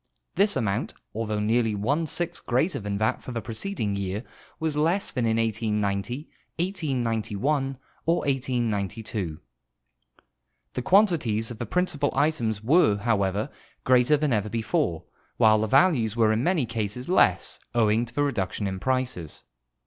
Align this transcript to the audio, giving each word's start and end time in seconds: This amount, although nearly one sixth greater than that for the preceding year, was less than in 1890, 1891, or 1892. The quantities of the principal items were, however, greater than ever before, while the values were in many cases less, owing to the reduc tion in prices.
This 0.33 0.55
amount, 0.55 0.95
although 1.13 1.39
nearly 1.39 1.75
one 1.75 2.07
sixth 2.07 2.47
greater 2.47 2.79
than 2.79 2.97
that 2.97 3.21
for 3.21 3.31
the 3.31 3.39
preceding 3.39 3.95
year, 3.95 4.23
was 4.59 4.75
less 4.75 5.11
than 5.11 5.27
in 5.27 5.37
1890, 5.37 6.27
1891, 6.57 7.77
or 8.07 8.15
1892. 8.25 9.39
The 10.73 10.81
quantities 10.81 11.51
of 11.51 11.59
the 11.59 11.67
principal 11.67 12.09
items 12.15 12.63
were, 12.63 12.97
however, 12.97 13.51
greater 13.83 14.17
than 14.17 14.33
ever 14.33 14.49
before, 14.49 15.03
while 15.37 15.59
the 15.59 15.67
values 15.67 16.15
were 16.15 16.33
in 16.33 16.43
many 16.43 16.65
cases 16.65 17.07
less, 17.07 17.59
owing 17.75 18.05
to 18.05 18.15
the 18.15 18.21
reduc 18.21 18.53
tion 18.53 18.65
in 18.65 18.79
prices. 18.79 19.43